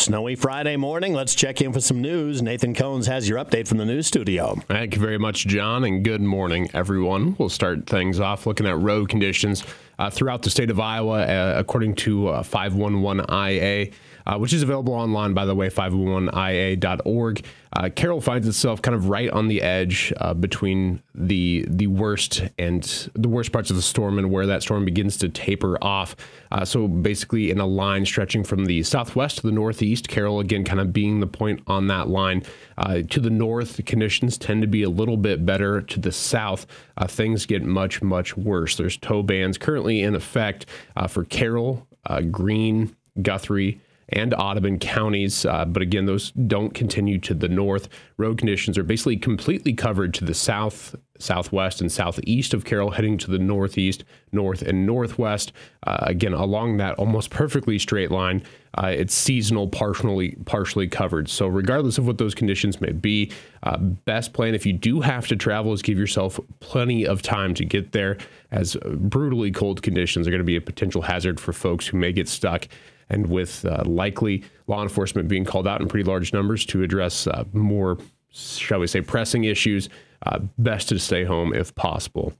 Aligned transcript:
Snowy 0.00 0.34
Friday 0.34 0.76
morning. 0.76 1.12
Let's 1.12 1.34
check 1.34 1.60
in 1.60 1.74
for 1.74 1.80
some 1.80 2.00
news. 2.00 2.40
Nathan 2.40 2.74
Cones 2.74 3.06
has 3.06 3.28
your 3.28 3.38
update 3.38 3.68
from 3.68 3.76
the 3.76 3.84
news 3.84 4.06
studio. 4.06 4.54
Thank 4.66 4.94
you 4.94 5.00
very 5.00 5.18
much, 5.18 5.46
John, 5.46 5.84
and 5.84 6.02
good 6.02 6.22
morning, 6.22 6.70
everyone. 6.72 7.36
We'll 7.38 7.50
start 7.50 7.86
things 7.86 8.18
off 8.18 8.46
looking 8.46 8.66
at 8.66 8.78
road 8.78 9.10
conditions 9.10 9.62
uh, 10.00 10.08
throughout 10.08 10.42
the 10.42 10.50
state 10.50 10.70
of 10.70 10.80
Iowa, 10.80 11.20
uh, 11.20 11.54
according 11.58 11.94
to 11.96 12.28
uh, 12.28 12.42
511IA 12.42 13.92
uh, 14.26 14.38
which 14.38 14.52
is 14.52 14.62
available 14.62 14.94
online, 14.94 15.34
by 15.34 15.44
the 15.44 15.54
way, 15.54 15.68
501ia.org. 15.68 17.44
Uh, 17.72 17.88
Carroll 17.94 18.20
finds 18.20 18.48
itself 18.48 18.82
kind 18.82 18.96
of 18.96 19.08
right 19.08 19.30
on 19.30 19.46
the 19.46 19.62
edge 19.62 20.12
uh, 20.16 20.34
between 20.34 21.00
the 21.14 21.64
the 21.68 21.86
worst 21.86 22.42
and 22.58 23.08
the 23.14 23.28
worst 23.28 23.52
parts 23.52 23.70
of 23.70 23.76
the 23.76 23.82
storm 23.82 24.18
and 24.18 24.30
where 24.30 24.46
that 24.46 24.62
storm 24.62 24.84
begins 24.84 25.16
to 25.16 25.28
taper 25.28 25.78
off. 25.80 26.16
Uh, 26.50 26.64
so 26.64 26.88
basically, 26.88 27.50
in 27.50 27.60
a 27.60 27.66
line 27.66 28.04
stretching 28.04 28.42
from 28.42 28.64
the 28.64 28.82
southwest 28.82 29.36
to 29.36 29.42
the 29.42 29.52
northeast, 29.52 30.08
Carroll 30.08 30.40
again 30.40 30.64
kind 30.64 30.80
of 30.80 30.92
being 30.92 31.20
the 31.20 31.28
point 31.28 31.62
on 31.68 31.86
that 31.86 32.08
line. 32.08 32.42
Uh, 32.76 33.02
to 33.08 33.20
the 33.20 33.30
north, 33.30 33.76
the 33.76 33.84
conditions 33.84 34.36
tend 34.36 34.62
to 34.62 34.68
be 34.68 34.82
a 34.82 34.90
little 34.90 35.16
bit 35.16 35.46
better. 35.46 35.80
To 35.80 36.00
the 36.00 36.12
south, 36.12 36.66
uh, 36.96 37.06
things 37.06 37.46
get 37.46 37.62
much 37.62 38.02
much 38.02 38.36
worse. 38.36 38.76
There's 38.76 38.96
tow 38.96 39.22
bans 39.22 39.58
currently 39.58 39.89
in 39.98 40.14
effect 40.14 40.66
uh, 40.96 41.06
for 41.08 41.24
Carroll, 41.24 41.86
Greene, 42.30 42.94
Guthrie 43.20 43.80
and 44.12 44.34
Audubon 44.34 44.78
counties. 44.78 45.44
Uh, 45.44 45.64
but 45.64 45.82
again, 45.82 46.06
those 46.06 46.30
don't 46.32 46.74
continue 46.74 47.18
to 47.20 47.34
the 47.34 47.48
north. 47.48 47.88
Road 48.16 48.38
conditions 48.38 48.76
are 48.76 48.82
basically 48.82 49.16
completely 49.16 49.72
covered 49.72 50.12
to 50.14 50.24
the 50.24 50.34
south, 50.34 50.94
southwest, 51.18 51.80
and 51.80 51.90
southeast 51.90 52.52
of 52.54 52.64
Carroll, 52.64 52.90
heading 52.90 53.18
to 53.18 53.30
the 53.30 53.38
northeast, 53.38 54.04
north, 54.32 54.62
and 54.62 54.86
northwest. 54.86 55.52
Uh, 55.86 55.98
again, 56.02 56.32
along 56.32 56.76
that 56.78 56.94
almost 56.96 57.30
perfectly 57.30 57.78
straight 57.78 58.10
line, 58.10 58.42
uh, 58.74 58.86
it's 58.86 59.14
seasonal, 59.14 59.68
partially 59.68 60.36
partially 60.44 60.86
covered. 60.86 61.28
So, 61.28 61.46
regardless 61.46 61.98
of 61.98 62.06
what 62.06 62.18
those 62.18 62.34
conditions 62.34 62.80
may 62.80 62.92
be, 62.92 63.32
uh, 63.62 63.76
best 63.78 64.32
plan 64.32 64.54
if 64.54 64.64
you 64.64 64.72
do 64.72 65.00
have 65.00 65.26
to 65.28 65.36
travel 65.36 65.72
is 65.72 65.82
give 65.82 65.98
yourself 65.98 66.38
plenty 66.60 67.06
of 67.06 67.22
time 67.22 67.54
to 67.54 67.64
get 67.64 67.92
there, 67.92 68.18
as 68.50 68.76
brutally 68.84 69.50
cold 69.50 69.82
conditions 69.82 70.26
are 70.26 70.30
going 70.30 70.38
to 70.40 70.44
be 70.44 70.56
a 70.56 70.60
potential 70.60 71.02
hazard 71.02 71.40
for 71.40 71.52
folks 71.52 71.86
who 71.86 71.96
may 71.96 72.12
get 72.12 72.28
stuck 72.28 72.68
and 73.10 73.26
with 73.26 73.64
uh, 73.66 73.82
likely 73.84 74.42
law 74.66 74.82
enforcement 74.82 75.28
being 75.28 75.44
called 75.44 75.66
out 75.66 75.80
in 75.80 75.88
pretty 75.88 76.08
large 76.08 76.32
numbers 76.32 76.64
to 76.66 76.82
address 76.82 77.26
uh, 77.26 77.44
more, 77.52 77.98
shall 78.30 78.80
we 78.80 78.86
say, 78.86 79.00
pressing 79.00 79.44
issues, 79.44 79.88
uh, 80.26 80.38
best 80.58 80.88
to 80.88 80.98
stay 80.98 81.24
home 81.24 81.52
if 81.54 81.74
possible. 81.74 82.32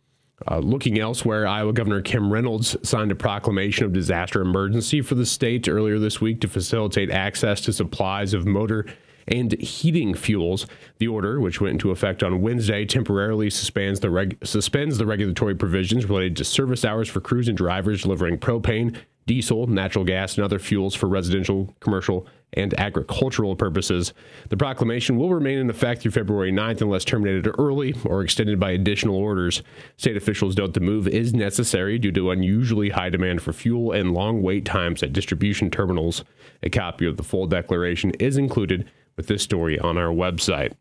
Uh, 0.48 0.58
looking 0.58 0.98
elsewhere, 0.98 1.46
Iowa 1.46 1.72
Governor 1.72 2.00
Kim 2.00 2.32
Reynolds 2.32 2.76
signed 2.82 3.12
a 3.12 3.14
proclamation 3.14 3.84
of 3.84 3.92
disaster 3.92 4.40
emergency 4.40 5.02
for 5.02 5.14
the 5.14 5.26
state 5.26 5.68
earlier 5.68 5.98
this 5.98 6.20
week 6.20 6.40
to 6.40 6.48
facilitate 6.48 7.10
access 7.10 7.60
to 7.62 7.72
supplies 7.72 8.32
of 8.32 8.46
motor 8.46 8.86
and 9.28 9.52
heating 9.60 10.14
fuels. 10.14 10.66
The 10.98 11.08
order, 11.08 11.40
which 11.40 11.60
went 11.60 11.72
into 11.72 11.90
effect 11.90 12.22
on 12.22 12.40
Wednesday, 12.40 12.86
temporarily 12.86 13.50
suspends 13.50 14.00
the, 14.00 14.10
reg- 14.10 14.38
suspends 14.42 14.96
the 14.96 15.06
regulatory 15.06 15.54
provisions 15.54 16.06
related 16.06 16.36
to 16.36 16.44
service 16.44 16.84
hours 16.84 17.08
for 17.08 17.20
crews 17.20 17.48
and 17.48 17.56
drivers 17.56 18.02
delivering 18.02 18.38
propane, 18.38 18.96
diesel, 19.30 19.68
natural 19.68 20.04
gas, 20.04 20.34
and 20.34 20.44
other 20.44 20.58
fuels 20.58 20.92
for 20.92 21.06
residential, 21.06 21.72
commercial, 21.78 22.26
and 22.54 22.74
agricultural 22.80 23.54
purposes. 23.54 24.12
The 24.48 24.56
proclamation 24.56 25.16
will 25.16 25.32
remain 25.32 25.58
in 25.58 25.70
effect 25.70 26.02
through 26.02 26.10
February 26.10 26.50
9th 26.50 26.80
unless 26.80 27.04
terminated 27.04 27.54
early 27.56 27.94
or 28.04 28.22
extended 28.22 28.58
by 28.58 28.72
additional 28.72 29.14
orders. 29.14 29.62
State 29.96 30.16
officials 30.16 30.56
note 30.56 30.74
the 30.74 30.80
move 30.80 31.06
is 31.06 31.32
necessary 31.32 31.96
due 31.96 32.10
to 32.10 32.32
unusually 32.32 32.88
high 32.88 33.08
demand 33.08 33.40
for 33.40 33.52
fuel 33.52 33.92
and 33.92 34.14
long 34.14 34.42
wait 34.42 34.64
times 34.64 35.00
at 35.00 35.12
distribution 35.12 35.70
terminals. 35.70 36.24
A 36.64 36.68
copy 36.68 37.06
of 37.06 37.16
the 37.16 37.22
full 37.22 37.46
declaration 37.46 38.10
is 38.18 38.36
included 38.36 38.90
with 39.16 39.28
this 39.28 39.44
story 39.44 39.78
on 39.78 39.96
our 39.96 40.12
website. 40.12 40.72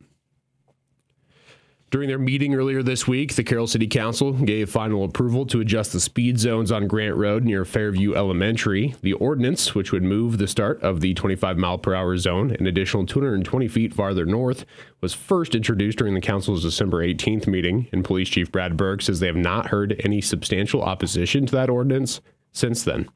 During 1.91 2.07
their 2.07 2.19
meeting 2.19 2.53
earlier 2.53 2.83
this 2.83 3.07
week, 3.07 3.33
the 3.33 3.43
Carroll 3.43 3.65
City 3.65 3.87
Council 3.87 4.33
gave 4.33 4.69
final 4.69 5.03
approval 5.03 5.47
to 5.47 5.59
adjust 5.59 5.91
the 5.91 5.99
speed 5.99 6.37
zones 6.37 6.71
on 6.71 6.85
Grant 6.85 7.15
Road 7.15 7.43
near 7.43 7.65
Fairview 7.65 8.13
Elementary. 8.13 8.93
The 9.01 9.13
ordinance, 9.13 9.73
which 9.73 9.91
would 9.91 10.03
move 10.03 10.37
the 10.37 10.47
start 10.47 10.79
of 10.83 11.01
the 11.01 11.15
25 11.15 11.57
mile 11.57 11.79
per 11.79 11.95
hour 11.95 12.15
zone 12.17 12.55
an 12.59 12.67
additional 12.67 13.07
220 13.07 13.67
feet 13.67 13.91
farther 13.91 14.23
north, 14.23 14.65
was 15.01 15.15
first 15.15 15.55
introduced 15.55 15.97
during 15.97 16.13
the 16.13 16.21
council's 16.21 16.61
December 16.61 17.03
18th 17.03 17.47
meeting. 17.47 17.87
And 17.91 18.05
Police 18.05 18.29
Chief 18.29 18.51
Brad 18.51 18.77
Burke 18.77 19.01
says 19.01 19.19
they 19.19 19.25
have 19.25 19.35
not 19.35 19.69
heard 19.69 19.99
any 20.03 20.21
substantial 20.21 20.83
opposition 20.83 21.47
to 21.47 21.55
that 21.55 21.71
ordinance 21.71 22.21
since 22.51 22.83
then. 22.83 23.09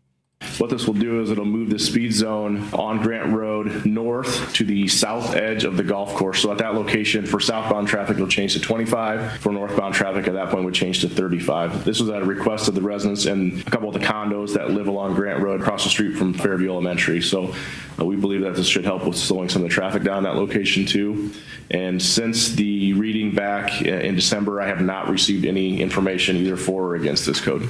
What 0.58 0.70
this 0.70 0.86
will 0.86 0.94
do 0.94 1.22
is 1.22 1.32
it'll 1.32 1.46
move 1.46 1.70
the 1.70 1.80
speed 1.80 2.14
zone 2.14 2.70
on 2.74 3.02
Grant 3.02 3.34
Road 3.34 3.86
north 3.86 4.54
to 4.54 4.64
the 4.64 4.88
south 4.88 5.36
edge 5.36 5.64
of 5.64 5.78
the 5.78 5.84
golf 5.84 6.14
course. 6.16 6.42
So 6.42 6.52
at 6.52 6.60
that 6.60 6.76
location, 6.76 7.26
for 7.26 7.40
southbound 7.40 7.88
traffic, 7.88 8.16
it'll 8.16 8.28
change 8.28 8.54
to 8.54 8.60
25. 8.60 9.40
For 9.40 9.52
northbound 9.52 9.96
traffic, 9.96 10.28
at 10.28 10.34
that 10.34 10.50
point, 10.50 10.66
would 10.66 10.74
change 10.74 11.02
to 11.02 11.10
35. 11.10 11.84
This 11.84 12.00
was 12.00 12.10
at 12.10 12.22
a 12.22 12.26
request 12.26 12.68
of 12.68 12.76
the 12.76 12.82
residents 12.82 13.26
and 13.26 13.60
a 13.66 13.72
couple 13.72 13.88
of 13.88 13.94
the 13.94 14.00
condos 14.00 14.54
that 14.54 14.72
live 14.72 14.88
along 14.88 15.16
Grant 15.16 15.42
Road 15.42 15.62
across 15.62 15.84
the 15.84 15.90
street 15.90 16.18
from 16.18 16.34
Fairview 16.34 16.70
Elementary. 16.70 17.22
So 17.22 17.54
uh, 18.00 18.06
we 18.06 18.16
believe 18.16 18.42
that 18.42 18.56
this 18.56 18.68
should 18.68 18.86
help 18.86 19.06
with 19.06 19.18
slowing 19.18 19.50
some 19.50 19.64
of 19.64 19.70
the 19.70 19.74
traffic 19.74 20.04
down 20.04 20.24
that 20.24 20.36
location 20.36 20.86
too. 20.86 21.32
And 21.72 22.02
since 22.02 22.50
the 22.50 22.94
reading 22.94 23.34
back 23.34 23.82
in 23.82 24.16
December, 24.16 24.62
I 24.62 24.68
have 24.68 24.82
not 24.82 25.10
received 25.10 25.46
any 25.46 25.82
information 25.82 26.38
either 26.38 26.58
for 26.58 26.84
or 26.90 26.96
against 26.96 27.26
this 27.26 27.42
code. 27.42 27.70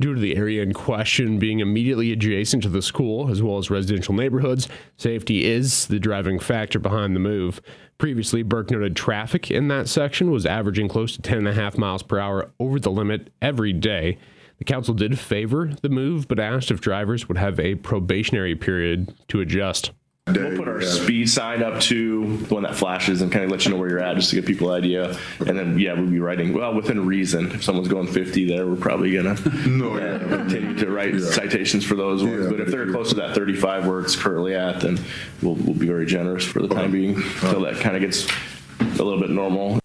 Due 0.00 0.14
to 0.14 0.20
the 0.20 0.36
area 0.36 0.60
in 0.60 0.72
question 0.72 1.38
being 1.38 1.60
immediately 1.60 2.10
adjacent 2.10 2.64
to 2.64 2.68
the 2.68 2.82
school, 2.82 3.30
as 3.30 3.40
well 3.40 3.58
as 3.58 3.70
residential 3.70 4.12
neighborhoods, 4.12 4.68
safety 4.96 5.44
is 5.44 5.86
the 5.86 6.00
driving 6.00 6.40
factor 6.40 6.80
behind 6.80 7.14
the 7.14 7.20
move. 7.20 7.60
Previously, 7.96 8.42
Burke 8.42 8.72
noted 8.72 8.96
traffic 8.96 9.52
in 9.52 9.68
that 9.68 9.88
section 9.88 10.32
was 10.32 10.46
averaging 10.46 10.88
close 10.88 11.16
to 11.16 11.22
10.5 11.22 11.78
miles 11.78 12.02
per 12.02 12.18
hour 12.18 12.50
over 12.58 12.80
the 12.80 12.90
limit 12.90 13.30
every 13.40 13.72
day. 13.72 14.18
The 14.58 14.64
council 14.64 14.94
did 14.94 15.16
favor 15.16 15.72
the 15.80 15.88
move, 15.88 16.26
but 16.26 16.40
asked 16.40 16.72
if 16.72 16.80
drivers 16.80 17.28
would 17.28 17.38
have 17.38 17.60
a 17.60 17.76
probationary 17.76 18.56
period 18.56 19.14
to 19.28 19.40
adjust. 19.40 19.92
We'll 20.26 20.56
put 20.56 20.68
our 20.68 20.80
yeah. 20.80 20.88
speed 20.88 21.28
sign 21.28 21.62
up 21.62 21.80
to 21.82 22.38
the 22.38 22.54
one 22.54 22.62
that 22.62 22.74
flashes 22.74 23.20
and 23.20 23.30
kind 23.30 23.44
of 23.44 23.50
let 23.50 23.66
you 23.66 23.70
know 23.70 23.76
where 23.76 23.90
you're 23.90 24.00
at 24.00 24.16
just 24.16 24.30
to 24.30 24.36
give 24.36 24.46
people 24.46 24.72
an 24.72 24.82
idea. 24.82 25.18
And 25.40 25.58
then, 25.58 25.78
yeah, 25.78 25.92
we'll 25.92 26.06
be 26.06 26.18
writing, 26.18 26.54
well, 26.54 26.72
within 26.72 27.04
reason. 27.04 27.52
If 27.52 27.62
someone's 27.62 27.88
going 27.88 28.06
50 28.06 28.48
there, 28.48 28.66
we're 28.66 28.76
probably 28.76 29.12
going 29.12 29.36
to 29.36 29.68
no, 29.68 29.98
yeah. 29.98 30.18
continue 30.28 30.74
to 30.76 30.90
write 30.90 31.12
yeah. 31.12 31.30
citations 31.30 31.84
for 31.84 31.94
those 31.94 32.22
ones. 32.22 32.46
but 32.48 32.58
if 32.58 32.68
they're 32.68 32.90
close 32.90 33.10
to 33.10 33.16
that 33.16 33.34
35 33.34 33.86
where 33.86 34.00
it's 34.00 34.16
currently 34.16 34.54
at, 34.54 34.80
then 34.80 34.98
we'll, 35.42 35.56
we'll 35.56 35.74
be 35.74 35.86
very 35.86 36.06
generous 36.06 36.44
for 36.44 36.62
the 36.62 36.68
time 36.68 36.90
being 36.90 37.16
until 37.16 37.60
that 37.60 37.76
kind 37.76 37.94
of 37.94 38.00
gets 38.00 38.26
a 38.80 39.04
little 39.04 39.20
bit 39.20 39.28
normal. 39.28 39.78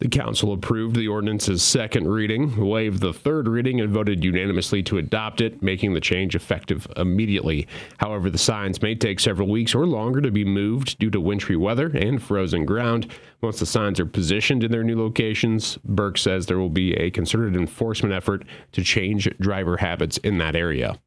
The 0.00 0.08
council 0.08 0.54
approved 0.54 0.96
the 0.96 1.08
ordinance's 1.08 1.62
second 1.62 2.08
reading, 2.08 2.56
waived 2.56 3.00
the 3.00 3.12
third 3.12 3.46
reading, 3.46 3.82
and 3.82 3.92
voted 3.92 4.24
unanimously 4.24 4.82
to 4.84 4.96
adopt 4.96 5.42
it, 5.42 5.62
making 5.62 5.92
the 5.92 6.00
change 6.00 6.34
effective 6.34 6.86
immediately. 6.96 7.68
However, 7.98 8.30
the 8.30 8.38
signs 8.38 8.80
may 8.80 8.94
take 8.94 9.20
several 9.20 9.48
weeks 9.48 9.74
or 9.74 9.86
longer 9.86 10.22
to 10.22 10.30
be 10.30 10.42
moved 10.42 10.98
due 10.98 11.10
to 11.10 11.20
wintry 11.20 11.54
weather 11.54 11.88
and 11.88 12.22
frozen 12.22 12.64
ground. 12.64 13.12
Once 13.42 13.58
the 13.60 13.66
signs 13.66 14.00
are 14.00 14.06
positioned 14.06 14.64
in 14.64 14.72
their 14.72 14.84
new 14.84 14.98
locations, 14.98 15.76
Burke 15.84 16.16
says 16.16 16.46
there 16.46 16.58
will 16.58 16.70
be 16.70 16.94
a 16.94 17.10
concerted 17.10 17.54
enforcement 17.54 18.14
effort 18.14 18.46
to 18.72 18.82
change 18.82 19.28
driver 19.38 19.76
habits 19.76 20.16
in 20.18 20.38
that 20.38 20.56
area. 20.56 20.98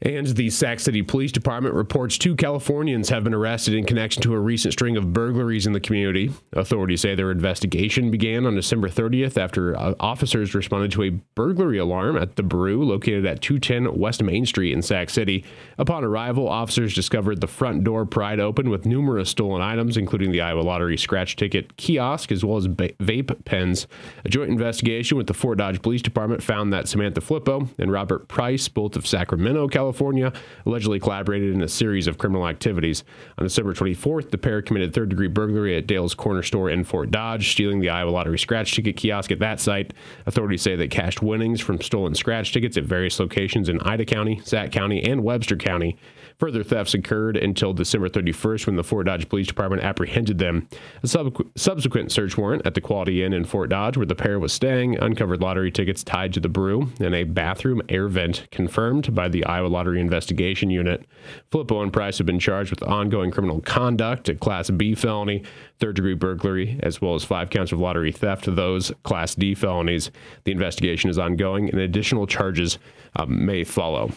And 0.00 0.28
the 0.28 0.48
Sac 0.50 0.78
City 0.78 1.02
Police 1.02 1.32
Department 1.32 1.74
reports 1.74 2.18
two 2.18 2.36
Californians 2.36 3.08
have 3.08 3.24
been 3.24 3.34
arrested 3.34 3.74
in 3.74 3.84
connection 3.84 4.22
to 4.22 4.34
a 4.34 4.38
recent 4.38 4.72
string 4.72 4.96
of 4.96 5.12
burglaries 5.12 5.66
in 5.66 5.72
the 5.72 5.80
community. 5.80 6.30
Authorities 6.52 7.00
say 7.00 7.16
their 7.16 7.32
investigation 7.32 8.08
began 8.08 8.46
on 8.46 8.54
December 8.54 8.88
30th 8.88 9.36
after 9.36 9.76
uh, 9.76 9.94
officers 9.98 10.54
responded 10.54 10.92
to 10.92 11.02
a 11.02 11.10
burglary 11.10 11.78
alarm 11.78 12.16
at 12.16 12.36
the 12.36 12.44
Brew 12.44 12.84
located 12.84 13.26
at 13.26 13.42
210 13.42 13.98
West 13.98 14.22
Main 14.22 14.46
Street 14.46 14.72
in 14.72 14.82
Sac 14.82 15.10
City. 15.10 15.44
Upon 15.78 16.04
arrival, 16.04 16.48
officers 16.48 16.94
discovered 16.94 17.40
the 17.40 17.48
front 17.48 17.82
door 17.82 18.06
pried 18.06 18.38
open 18.38 18.70
with 18.70 18.86
numerous 18.86 19.30
stolen 19.30 19.60
items, 19.62 19.96
including 19.96 20.30
the 20.30 20.42
Iowa 20.42 20.60
Lottery 20.60 20.96
scratch 20.96 21.34
ticket 21.34 21.76
kiosk 21.76 22.30
as 22.30 22.44
well 22.44 22.56
as 22.56 22.68
ba- 22.68 22.92
vape 22.94 23.44
pens. 23.44 23.88
A 24.24 24.28
joint 24.28 24.50
investigation 24.50 25.18
with 25.18 25.26
the 25.26 25.34
Fort 25.34 25.58
Dodge 25.58 25.82
Police 25.82 26.02
Department 26.02 26.40
found 26.40 26.72
that 26.72 26.86
Samantha 26.86 27.20
Flippo 27.20 27.68
and 27.78 27.90
Robert 27.90 28.28
Price, 28.28 28.68
both 28.68 28.94
of 28.94 29.04
Sacramento, 29.04 29.66
California, 29.66 29.87
California, 29.88 30.30
allegedly 30.66 31.00
collaborated 31.00 31.54
in 31.54 31.62
a 31.62 31.68
series 31.68 32.06
of 32.06 32.18
criminal 32.18 32.46
activities. 32.46 33.04
On 33.38 33.46
December 33.46 33.72
24th, 33.72 34.30
the 34.30 34.36
pair 34.36 34.60
committed 34.60 34.92
third 34.92 35.08
degree 35.08 35.28
burglary 35.28 35.78
at 35.78 35.86
Dale's 35.86 36.14
Corner 36.14 36.42
Store 36.42 36.68
in 36.68 36.84
Fort 36.84 37.10
Dodge, 37.10 37.50
stealing 37.52 37.80
the 37.80 37.88
Iowa 37.88 38.10
Lottery 38.10 38.38
scratch 38.38 38.74
ticket 38.74 38.98
kiosk 38.98 39.32
at 39.32 39.38
that 39.38 39.60
site. 39.60 39.94
Authorities 40.26 40.60
say 40.60 40.76
they 40.76 40.88
cashed 40.88 41.22
winnings 41.22 41.62
from 41.62 41.80
stolen 41.80 42.14
scratch 42.14 42.52
tickets 42.52 42.76
at 42.76 42.84
various 42.84 43.18
locations 43.18 43.70
in 43.70 43.80
Ida 43.80 44.04
County, 44.04 44.42
Sac 44.44 44.72
County, 44.72 45.02
and 45.02 45.24
Webster 45.24 45.56
County. 45.56 45.96
Further 46.38 46.62
thefts 46.62 46.94
occurred 46.94 47.36
until 47.36 47.72
December 47.72 48.08
31st 48.08 48.66
when 48.66 48.76
the 48.76 48.84
Fort 48.84 49.06
Dodge 49.06 49.28
Police 49.28 49.48
Department 49.48 49.82
apprehended 49.82 50.38
them. 50.38 50.68
A 51.02 51.08
sub- 51.08 51.36
subsequent 51.56 52.12
search 52.12 52.38
warrant 52.38 52.64
at 52.64 52.74
the 52.74 52.80
Quality 52.80 53.24
Inn 53.24 53.32
in 53.32 53.44
Fort 53.44 53.70
Dodge, 53.70 53.96
where 53.96 54.06
the 54.06 54.14
pair 54.14 54.38
was 54.38 54.52
staying, 54.52 54.96
uncovered 54.98 55.40
lottery 55.40 55.72
tickets 55.72 56.04
tied 56.04 56.32
to 56.34 56.40
the 56.40 56.48
brew 56.48 56.92
and 57.00 57.12
a 57.12 57.24
bathroom 57.24 57.82
air 57.88 58.06
vent 58.06 58.46
confirmed 58.52 59.14
by 59.14 59.28
the 59.28 59.44
Iowa 59.44 59.66
Lottery 59.78 60.00
Investigation 60.00 60.70
Unit. 60.70 61.04
Filippo 61.52 61.82
and 61.82 61.92
Price 61.92 62.18
have 62.18 62.26
been 62.26 62.40
charged 62.40 62.70
with 62.70 62.82
ongoing 62.82 63.30
criminal 63.30 63.60
conduct, 63.60 64.28
a 64.28 64.34
Class 64.34 64.70
B 64.70 64.96
felony, 64.96 65.44
third 65.78 65.94
degree 65.94 66.14
burglary, 66.14 66.80
as 66.82 67.00
well 67.00 67.14
as 67.14 67.22
five 67.22 67.48
counts 67.48 67.70
of 67.70 67.78
lottery 67.78 68.10
theft. 68.10 68.52
Those 68.52 68.90
Class 69.04 69.36
D 69.36 69.54
felonies. 69.54 70.10
The 70.42 70.50
investigation 70.50 71.10
is 71.10 71.18
ongoing, 71.18 71.70
and 71.70 71.78
additional 71.78 72.26
charges 72.26 72.80
um, 73.14 73.46
may 73.46 73.62
follow. 73.62 74.10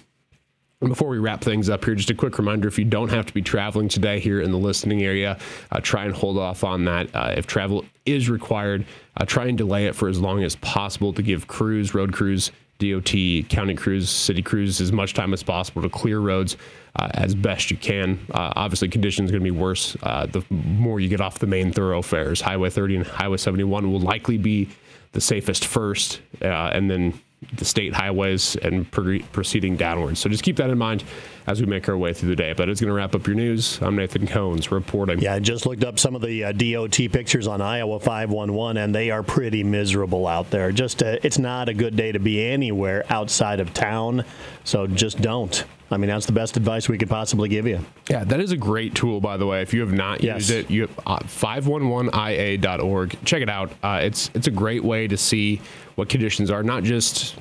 Before 0.79 1.09
we 1.09 1.19
wrap 1.19 1.43
things 1.43 1.69
up 1.69 1.85
here, 1.85 1.93
just 1.93 2.09
a 2.09 2.15
quick 2.15 2.39
reminder 2.39 2.67
if 2.67 2.79
you 2.79 2.85
don't 2.85 3.09
have 3.09 3.27
to 3.27 3.33
be 3.35 3.43
traveling 3.43 3.87
today 3.87 4.19
here 4.19 4.41
in 4.41 4.49
the 4.49 4.57
listening 4.57 5.03
area, 5.03 5.37
uh, 5.71 5.79
try 5.79 6.05
and 6.05 6.15
hold 6.15 6.39
off 6.39 6.63
on 6.63 6.85
that. 6.85 7.15
Uh, 7.15 7.35
if 7.37 7.45
travel 7.45 7.85
is 8.07 8.31
required, 8.31 8.83
uh, 9.15 9.25
try 9.25 9.45
and 9.45 9.59
delay 9.59 9.85
it 9.85 9.93
for 9.93 10.09
as 10.09 10.19
long 10.19 10.43
as 10.43 10.55
possible 10.55 11.13
to 11.13 11.21
give 11.21 11.45
crews, 11.45 11.93
road 11.93 12.13
crews, 12.13 12.51
DOT, 12.81 13.49
county 13.49 13.75
crews, 13.75 14.09
city 14.09 14.41
crews 14.41 14.81
as 14.81 14.91
much 14.91 15.13
time 15.13 15.33
as 15.33 15.43
possible 15.43 15.81
to 15.81 15.89
clear 15.89 16.19
roads 16.19 16.57
uh, 16.95 17.09
as 17.13 17.35
best 17.35 17.71
you 17.71 17.77
can. 17.77 18.19
Uh, 18.31 18.51
obviously, 18.55 18.89
conditions 18.89 19.29
are 19.29 19.33
going 19.33 19.43
to 19.43 19.51
be 19.51 19.57
worse 19.57 19.95
uh, 20.03 20.25
the 20.25 20.43
more 20.49 20.99
you 20.99 21.07
get 21.07 21.21
off 21.21 21.39
the 21.39 21.47
main 21.47 21.71
thoroughfares. 21.71 22.41
Highway 22.41 22.69
30 22.69 22.97
and 22.97 23.07
Highway 23.07 23.37
71 23.37 23.91
will 23.91 23.99
likely 23.99 24.37
be 24.37 24.69
the 25.13 25.21
safest 25.21 25.65
first, 25.65 26.21
and 26.41 26.89
then 26.89 27.19
the 27.53 27.65
state 27.65 27.93
highways 27.93 28.55
and 28.57 28.89
proceeding 28.91 29.75
downwards. 29.75 30.19
So 30.19 30.29
just 30.29 30.43
keep 30.43 30.57
that 30.57 30.69
in 30.69 30.77
mind 30.77 31.03
as 31.47 31.59
we 31.59 31.65
make 31.65 31.89
our 31.89 31.97
way 31.97 32.13
through 32.13 32.29
the 32.29 32.35
day. 32.35 32.53
But 32.53 32.69
it's 32.69 32.79
going 32.79 32.89
to 32.89 32.93
wrap 32.93 33.15
up 33.15 33.25
your 33.25 33.35
news. 33.35 33.81
I'm 33.81 33.95
Nathan 33.95 34.27
Cones 34.27 34.71
reporting. 34.71 35.19
Yeah, 35.19 35.33
I 35.33 35.39
just 35.39 35.65
looked 35.65 35.83
up 35.83 35.97
some 35.97 36.15
of 36.15 36.21
the 36.21 36.43
uh, 36.43 36.51
DOT 36.51 36.95
pictures 37.11 37.47
on 37.47 37.59
Iowa 37.59 37.99
511, 37.99 38.77
and 38.77 38.93
they 38.93 39.09
are 39.09 39.23
pretty 39.23 39.63
miserable 39.63 40.27
out 40.27 40.51
there. 40.51 40.71
Just 40.71 41.01
uh, 41.01 41.17
it's 41.23 41.39
not 41.39 41.67
a 41.67 41.73
good 41.73 41.95
day 41.95 42.11
to 42.11 42.19
be 42.19 42.45
anywhere 42.45 43.05
outside 43.09 43.59
of 43.59 43.73
town. 43.73 44.23
So 44.63 44.85
just 44.85 45.19
don't. 45.19 45.65
I 45.91 45.97
mean, 45.97 46.09
that's 46.09 46.25
the 46.25 46.31
best 46.31 46.57
advice 46.57 46.87
we 46.87 46.97
could 46.97 47.09
possibly 47.09 47.49
give 47.49 47.67
you. 47.67 47.79
Yeah, 48.09 48.23
that 48.23 48.39
is 48.39 48.51
a 48.51 48.57
great 48.57 48.95
tool, 48.95 49.19
by 49.19 49.37
the 49.37 49.45
way. 49.45 49.61
If 49.61 49.73
you 49.73 49.81
have 49.81 49.93
not 49.93 50.23
yes. 50.23 50.37
used 50.37 50.51
it, 50.51 50.71
you 50.71 50.87
uh, 51.05 51.19
511ia.org. 51.19 53.17
Check 53.25 53.41
it 53.41 53.49
out. 53.49 53.71
Uh, 53.83 53.99
it's 54.03 54.31
it's 54.33 54.47
a 54.47 54.51
great 54.51 54.83
way 54.83 55.07
to 55.07 55.17
see 55.17 55.61
what 55.95 56.09
conditions 56.09 56.49
are, 56.49 56.63
not 56.63 56.83
just 56.83 57.35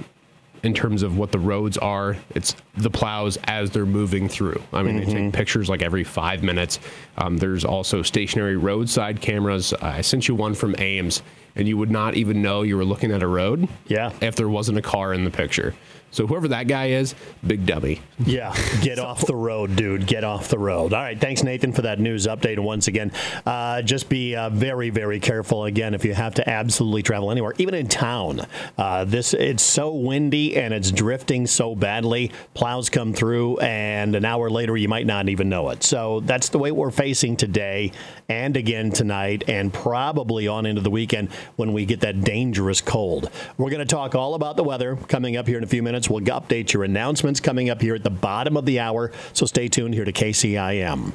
in 0.62 0.75
terms 0.75 1.02
of 1.02 1.17
what 1.17 1.32
the 1.32 1.38
roads 1.38 1.79
are. 1.79 2.17
It's 2.35 2.55
the 2.76 2.91
plows 2.91 3.38
as 3.44 3.70
they're 3.70 3.87
moving 3.87 4.29
through. 4.29 4.62
I 4.73 4.82
mean, 4.82 4.96
mm-hmm. 4.96 4.99
they 4.99 5.06
take 5.06 5.23
mm-hmm. 5.23 5.31
pictures 5.31 5.69
like 5.69 5.82
every 5.82 6.05
five 6.05 6.43
minutes. 6.43 6.81
Um, 7.17 7.37
there's 7.37 7.64
also 7.64 8.03
stationary 8.03 8.56
roadside 8.56 9.20
cameras. 9.20 9.73
I 9.75 10.00
sent 10.03 10.29
you 10.29 10.35
one 10.35 10.55
from 10.55 10.75
Ames, 10.79 11.23
and 11.56 11.69
you 11.69 11.76
would 11.76 11.91
not 11.91 12.14
even 12.14 12.43
know 12.43 12.62
you 12.62 12.76
were 12.76 12.85
looking 12.85 13.12
at 13.12 13.23
a 13.23 13.26
road. 13.26 13.69
Yeah. 13.87 14.12
If 14.20 14.37
there 14.37 14.49
wasn't 14.49 14.79
a 14.79 14.82
car 14.82 15.12
in 15.12 15.25
the 15.25 15.31
picture. 15.31 15.75
So 16.12 16.26
whoever 16.26 16.49
that 16.49 16.67
guy 16.67 16.87
is, 16.87 17.14
big 17.47 17.67
dummy. 17.67 18.02
Yeah, 18.19 18.52
get 18.82 18.99
so. 18.99 19.05
off 19.05 19.25
the 19.26 19.37
road, 19.37 19.76
dude. 19.76 20.06
Get 20.06 20.25
off 20.25 20.49
the 20.49 20.58
road. 20.58 20.93
All 20.93 21.00
right, 21.00 21.19
thanks, 21.19 21.44
Nathan, 21.44 21.73
for 21.73 21.82
that 21.82 22.00
news 22.00 22.26
update. 22.26 22.55
And 22.55 22.64
once 22.64 22.88
again, 22.88 23.12
uh, 23.47 23.82
just 23.82 24.08
be 24.08 24.35
uh, 24.35 24.50
very, 24.50 24.91
very 24.91 25.20
careful. 25.20 25.64
Again, 25.64 25.94
if 25.94 26.05
you 26.05 26.12
have 26.14 26.35
to 26.35 26.49
absolutely 26.49 27.02
travel 27.02 27.31
anywhere, 27.31 27.55
even 27.58 27.75
in 27.75 27.87
town, 27.87 28.44
uh, 28.76 29.05
this 29.05 29.35
it's 29.35 29.62
so 29.62 29.94
windy 29.94 30.56
and 30.56 30.75
it's 30.75 30.91
drifting 30.91 31.46
so 31.46 31.76
badly. 31.76 32.32
Plows 32.55 32.91
come 32.91 33.12
through, 33.14 33.58
and 33.58 34.17
an 34.17 34.25
hour 34.25 34.50
later, 34.50 34.76
you 34.76 34.88
might 34.88 35.06
not 35.06 35.29
even 35.29 35.49
know 35.49 35.70
it. 35.70 35.85
So 35.85 36.20
that's 36.20 36.49
the 36.49 36.58
way 36.58 36.73
we're 36.73 36.91
facing 36.91 37.37
today, 37.37 37.93
and 38.29 38.56
again 38.56 38.91
tonight, 38.91 39.44
and 39.46 39.73
probably 39.73 40.49
on 40.49 40.67
into 40.67 40.81
the 40.81 40.91
weekend 40.91 41.29
when 41.56 41.72
we 41.72 41.84
get 41.84 42.00
that 42.00 42.20
dangerous 42.22 42.81
cold. 42.81 43.31
We're 43.58 43.70
going 43.70 43.81
to 43.81 43.84
talk 43.84 44.14
all 44.14 44.34
about 44.34 44.56
the 44.56 44.64
weather 44.64 44.96
coming 44.96 45.37
up 45.37 45.46
here 45.46 45.58
in 45.58 45.64
a 45.64 45.69
few 45.69 45.82
minutes. 45.82 46.08
We'll 46.08 46.20
update 46.20 46.72
your 46.72 46.84
announcements 46.84 47.40
coming 47.40 47.70
up 47.70 47.81
here 47.81 47.94
at 47.94 48.04
the 48.04 48.10
bottom 48.10 48.56
of 48.56 48.66
the 48.66 48.81
hour. 48.81 49.12
So 49.32 49.46
stay 49.46 49.69
tuned 49.69 49.94
here 49.94 50.04
to 50.04 50.12
KCIM. 50.12 51.12